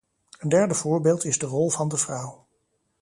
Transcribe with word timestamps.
Een 0.39 0.49
derde 0.49 0.73
voorbeeld 0.73 1.25
is 1.25 1.37
de 1.37 1.45
rol 1.45 1.69
van 1.69 1.87
de 1.89 1.97
vrouw. 1.97 2.47